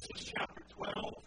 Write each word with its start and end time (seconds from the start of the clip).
Genesis 0.00 0.32
chapter 0.34 0.62
12. 0.76 1.19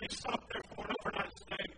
they 0.00 0.08
stopped 0.08 0.52
for 0.52 0.82
an 0.86 0.94
overnight 1.04 1.38
stay. 1.38 1.77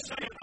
say 0.00 0.39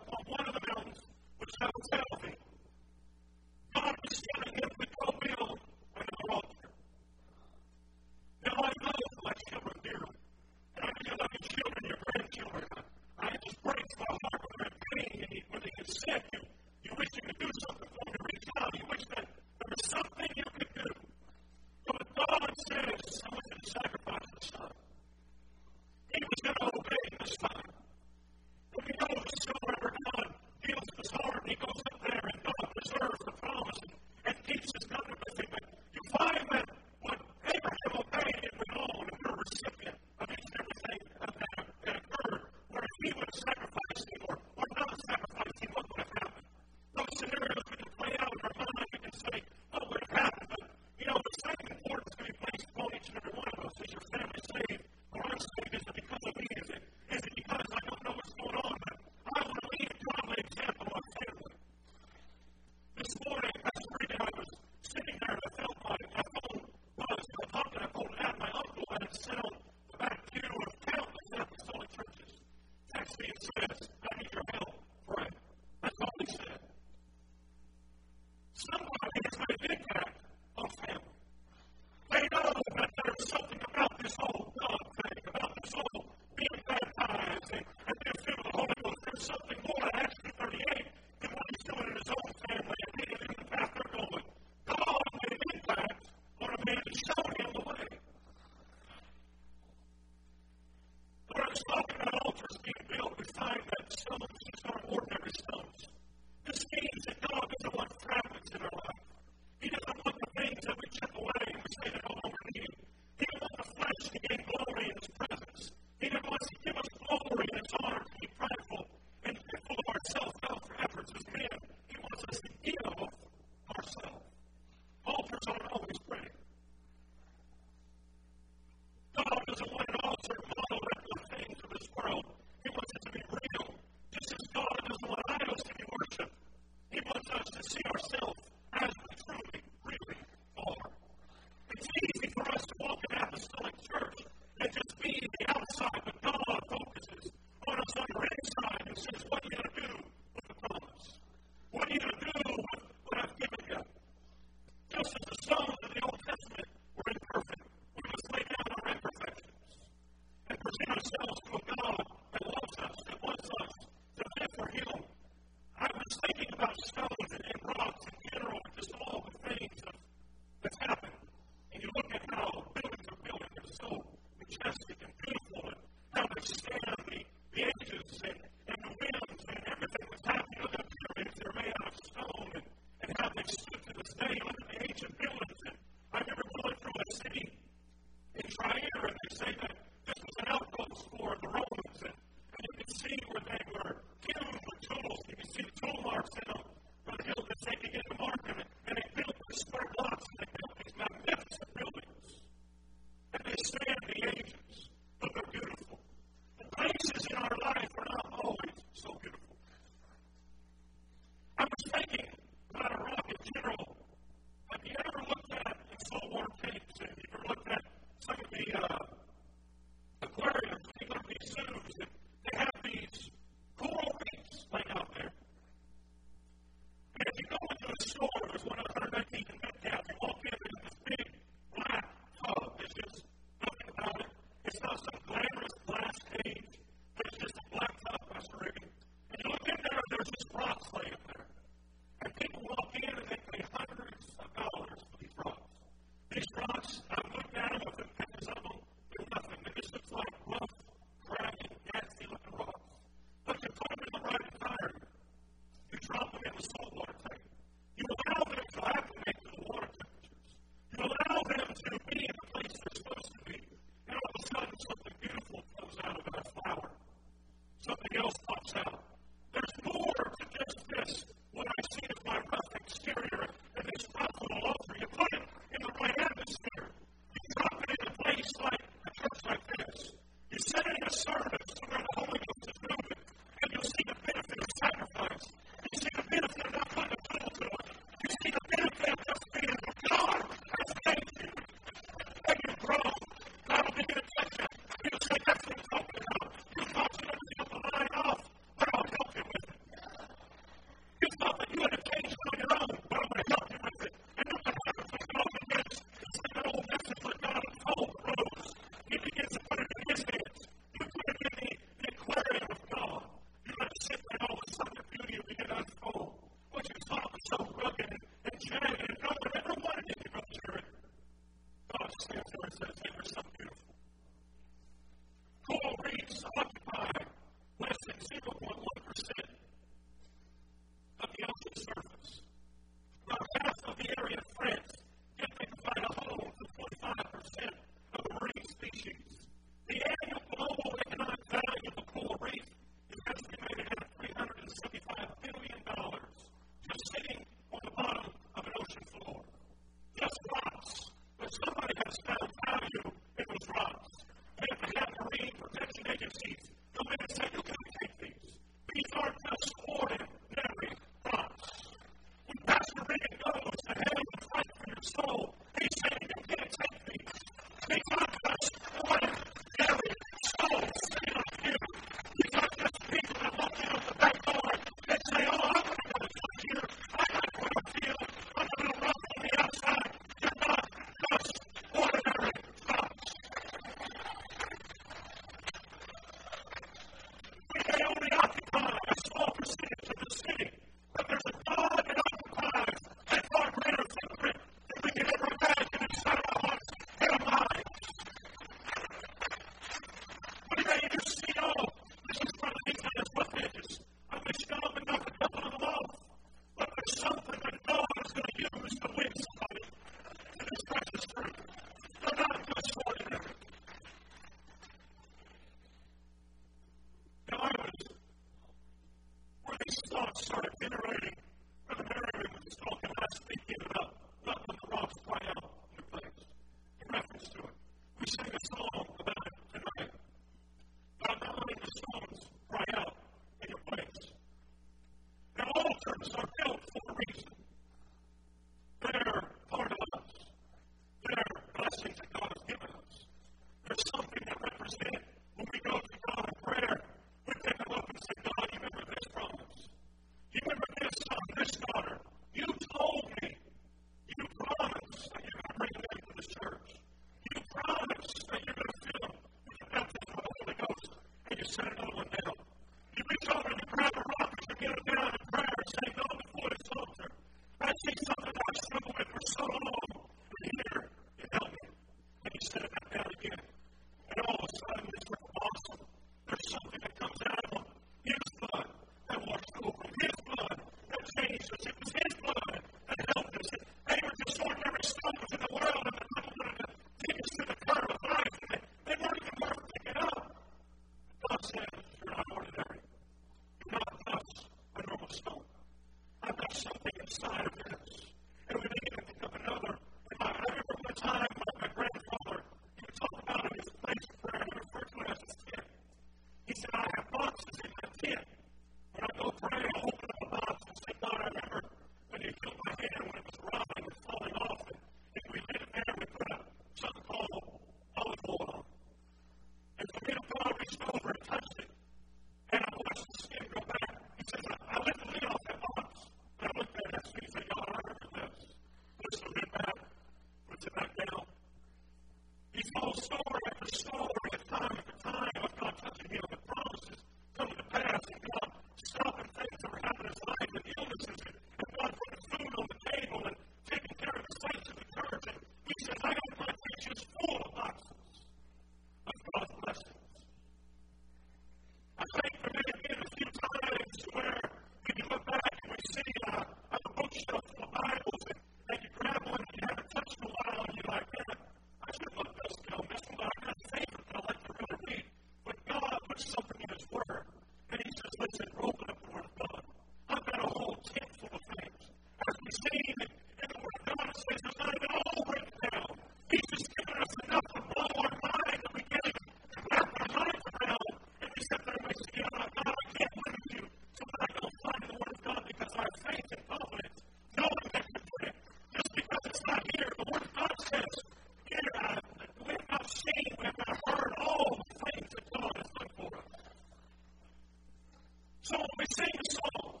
So 598.64 598.76
we 598.98 599.04
sing 599.14 599.28
a 599.28 599.52
song 599.52 600.00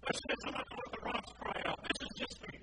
that 0.00 0.16
says, 0.16 0.40
I'm 0.46 0.52
not 0.54 0.64
to 0.64 0.76
let 0.80 0.90
the 0.90 1.02
rocks 1.04 1.32
cry 1.38 1.60
out. 1.68 1.78
This 1.84 2.08
is 2.08 2.16
just 2.16 2.40
me. 2.48 2.58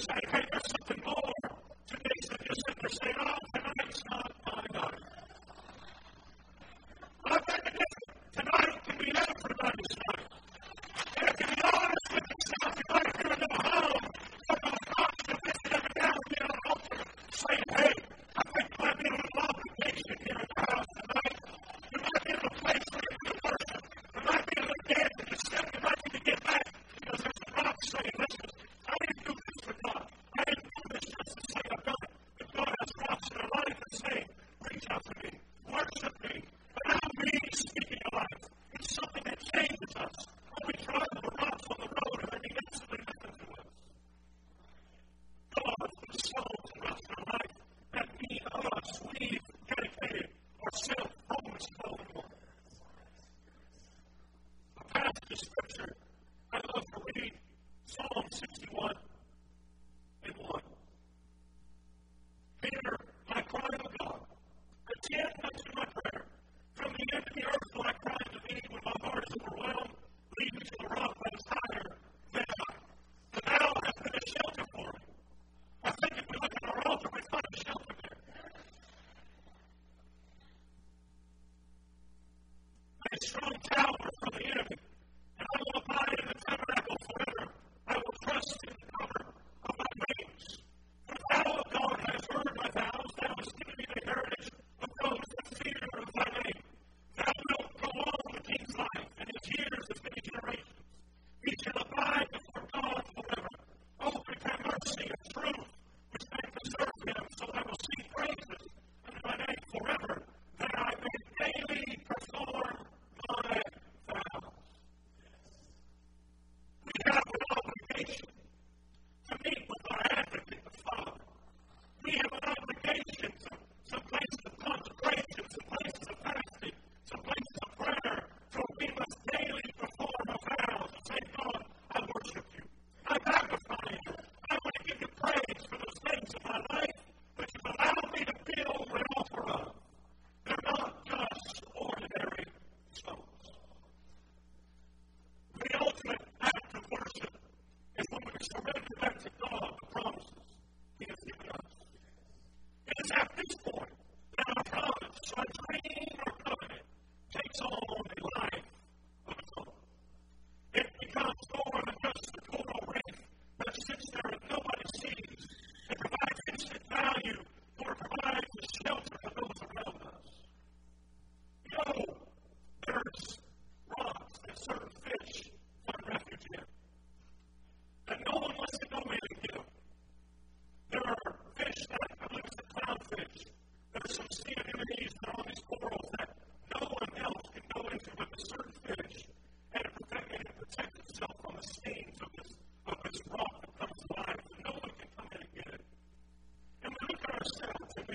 say, 0.00 0.20
hey, 0.32 0.44
there's 0.50 0.62
something 0.70 1.02
more. 1.04 1.29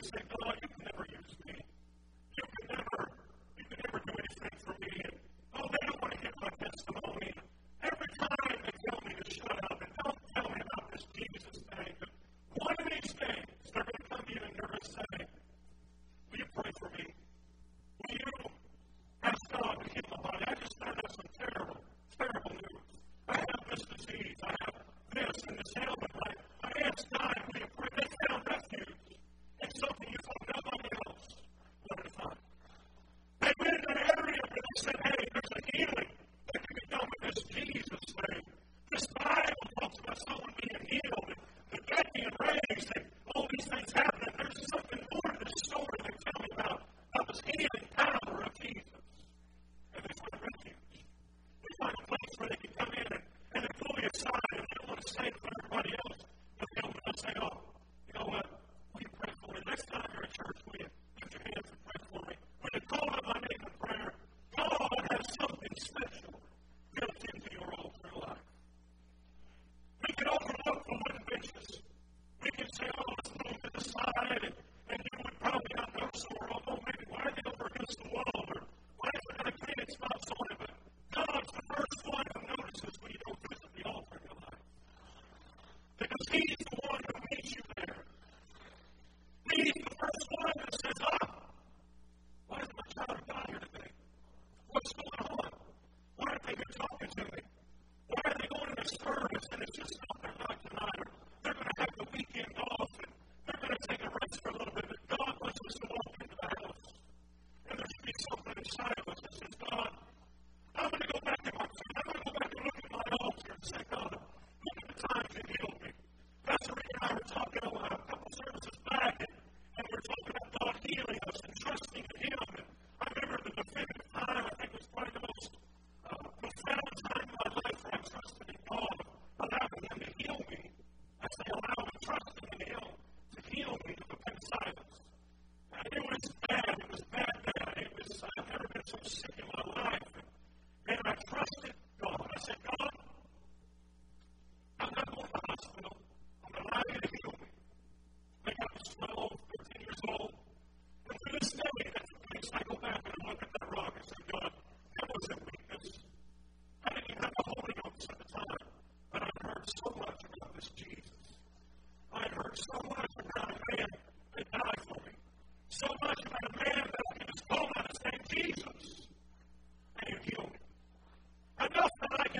say, 0.06 0.22
God, 0.30 0.56
you 0.62 0.70
never 0.86 1.06
use 1.10 1.38
me. 1.46 1.65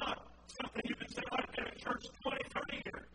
Not 0.00 0.18
easy 0.84 0.94
to 0.94 1.04
do 1.14 1.22
by 1.30 2.36
yourself. 2.42 3.13